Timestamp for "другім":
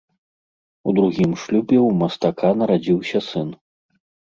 0.99-1.31